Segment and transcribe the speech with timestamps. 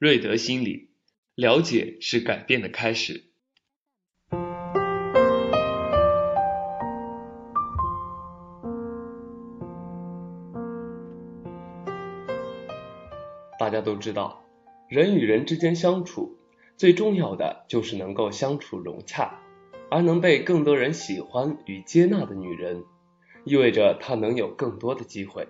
[0.00, 0.90] 瑞德心理，
[1.34, 3.24] 了解是改变的开始。
[13.58, 14.44] 大家都知道，
[14.88, 16.38] 人与人之间相处，
[16.76, 19.40] 最重要的就是能够相处融洽。
[19.90, 22.84] 而能被更多人喜欢与接纳的女人，
[23.42, 25.48] 意味着她能有更多的机会。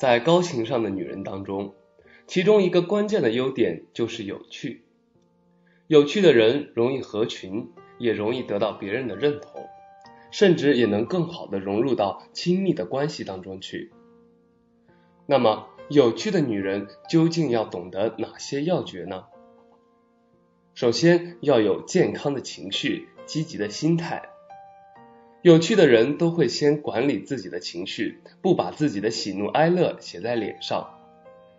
[0.00, 1.74] 在高情商的女人当中，
[2.26, 4.82] 其中一个关键的优点就是有趣。
[5.86, 9.68] 有趣的人容易合群，也容易得到别人的认同，
[10.32, 13.92] 甚至也能更好的融入到亲密的关系当中去。
[15.26, 19.26] 那么，有趣的女人究竟要懂得哪些要诀呢？
[20.74, 24.28] 首先要有健康的情绪，积极的心态。
[25.42, 30.95] 有趣的人都会先管理自己的情绪，不把自己的喜怒哀乐写在脸上。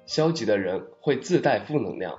[0.07, 2.17] 消极的人会自带负能量，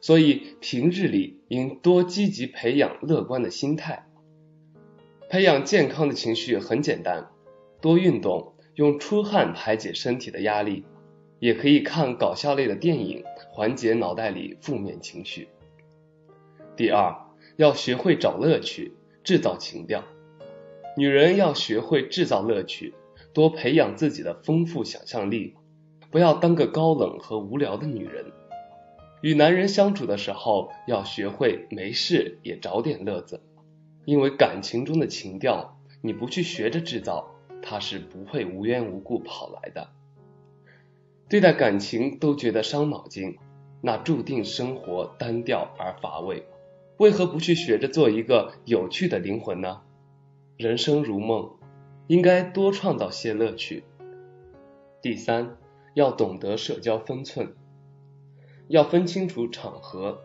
[0.00, 4.06] 所以平日里应多积极培养乐观的心态。
[5.30, 7.30] 培养健康的情绪很简单，
[7.80, 10.84] 多运动，用出汗排解身体的压力，
[11.40, 15.48] 也可以看搞笑类的电影，缓解脑袋里负面情绪。
[16.76, 17.16] 第二，
[17.56, 18.92] 要学会找乐趣，
[19.24, 20.04] 制造情调。
[20.96, 22.94] 女人要学会制造乐趣，
[23.32, 25.54] 多培养自己的丰富想象力，
[26.14, 28.26] 不要当个高冷和无聊的女人。
[29.20, 33.42] 与男人相处的时候，要学会没事也找点乐子，
[34.04, 39.88] 因为感情中的情调，你不去学着制造，它是不会无缘无故跑来的。
[41.28, 43.36] 对待感情都觉得伤脑筋，
[43.80, 46.46] 那注定生活单调而乏味。
[46.98, 49.80] 为何不去学着做一个有趣的灵魂呢？
[50.56, 51.50] 人生如梦，
[52.06, 53.82] 应该多创造些乐趣。
[55.02, 55.56] 第三，
[55.94, 57.54] 要懂得社交分寸，
[58.68, 60.20] 要分清楚场合，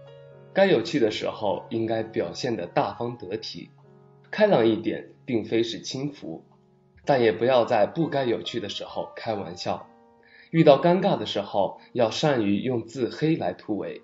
[0.54, 3.70] 该有趣的时候应该表现的大方得体，
[4.30, 6.44] 开朗一点，并非是轻浮，
[7.06, 9.88] 但也不要在不该有趣的时候开玩笑。
[10.52, 14.02] 遇到尴尬的时候，要善于用自黑来突围。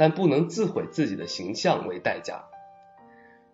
[0.00, 2.44] 但不能自毁自己的形象为代价。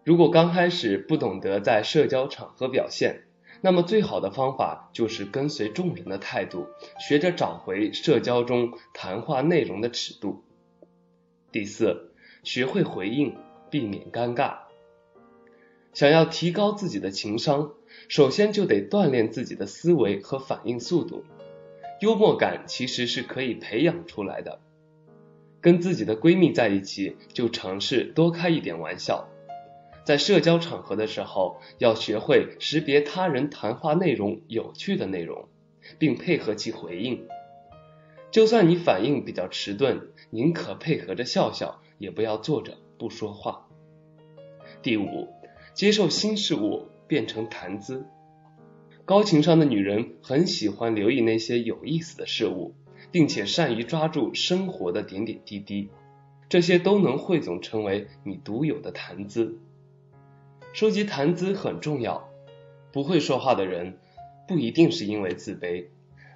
[0.05, 3.23] 如果刚开始不懂得在社交场合表现，
[3.65, 6.67] 那么最好的方法就是跟随众人的态度，
[7.01, 10.45] 学着找回社交中谈话内容的尺度。
[11.51, 13.35] 第四，学会回应，
[13.71, 14.59] 避免尴尬。
[15.95, 17.73] 想要提高自己的情商，
[18.07, 21.25] 首先就得锻炼自己的思维和反应速度。
[22.03, 24.61] 幽默感其实是可以培养出来的。
[25.63, 29.27] 跟自己的闺蜜在一起，就尝试多开一点玩笑。
[30.05, 35.49] 在社交场合的时候，要学会识别他人谈话内容有趣的内容，
[35.99, 37.27] 并配合其回应。
[38.31, 43.67] 就算你反应比较迟钝，宁可配合着笑笑，也不要坐着不说话。
[44.83, 45.29] 第五，
[45.73, 48.07] 接受新事物变成谈资。
[49.05, 52.75] 高情商的女人很喜欢留意那些有意思的事物。
[53.11, 55.89] 并且善于抓住生活的点点滴滴，
[56.49, 59.59] 这些都能汇总成为你独有的谈资。
[60.75, 62.29] 收集谈资很重要。
[62.93, 63.97] 不会说话的人
[64.49, 65.87] 不一定是因为自卑，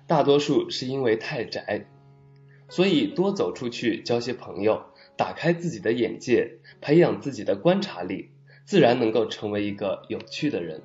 [0.07, 1.89] 大多数是因为太宅。
[2.69, 4.81] 所以多走出去交些朋友，
[5.17, 8.31] 打开自己的眼界，培养自己的观察力，
[8.65, 10.83] 自然能够成为一个有趣的人。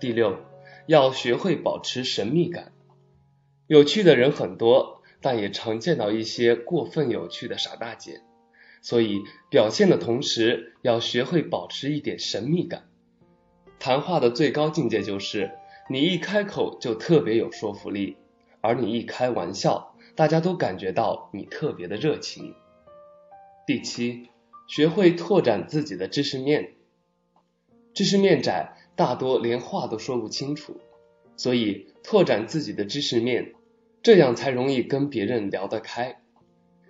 [0.00, 0.36] 第六，
[0.86, 2.72] 要学会保持神秘感。
[3.68, 8.22] 有趣的人很多，但也常见到一些过分有趣的傻大姐，
[8.84, 12.84] 所以表现的同时要学会保持一点神秘感。
[13.78, 15.52] 谈话的最高境界就是
[15.88, 18.18] 你一开口就特别有说服力，
[18.60, 22.54] 而你一开玩笑，大家都感觉到你特别的热情。
[23.66, 24.28] 第七，
[24.68, 26.74] 学会拓展自己的知识面。
[27.94, 30.78] 知识面窄，大多连话都说不清楚。
[31.36, 33.54] 所以，拓展自己的知识面，
[34.02, 36.20] 这样才容易跟别人聊得开。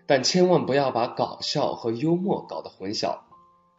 [0.06, 3.20] 但千万不要把搞笑和幽默搞得混淆，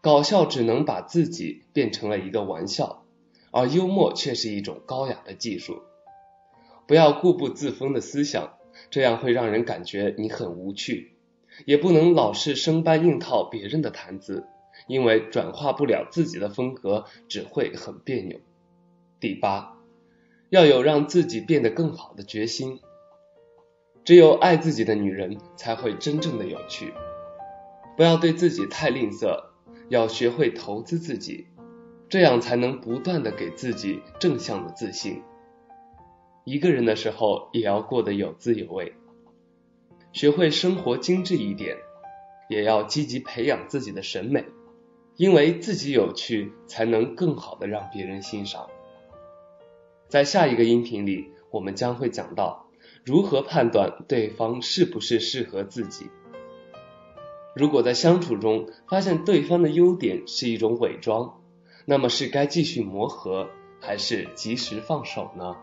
[0.02, 3.06] 搞笑只能把自己变成了一个玩笑，
[3.52, 5.82] 而幽默却是一种高雅的技术。
[6.88, 8.58] 不要固步自封的思想，
[8.90, 11.12] 这样会让人感觉你很无趣。
[11.66, 14.46] 也不能老是生搬硬套别人的谈资，
[14.88, 18.40] 因为转化不了自己的风格，只会很别扭。
[19.20, 19.74] 第八。
[20.50, 22.80] 要有让自己变得更好的决心。
[24.06, 26.94] 只有爱自己的女人才会真正的有趣。
[27.98, 29.46] 不要对自己太吝啬，
[29.90, 31.48] 要学会投资自己，
[32.08, 35.24] 这样才能不断的给自己正向的自信。
[36.44, 38.94] 一个人的时候也要过得有滋有味。
[40.12, 41.76] 学会生活精致一点，
[42.48, 44.46] 也要积极培养自己的审美，
[45.16, 48.70] 因为自己有趣，才能更好的让别人欣赏。
[50.08, 52.65] 在下一个音频里，我们将会讲到
[53.06, 56.10] 如何判断对方是不是适合自己。
[57.56, 61.40] 如果在相处中发现对方的优点是一种伪装，
[61.86, 63.48] 那么是该继续磨合，
[63.80, 65.56] 还是及时放手呢？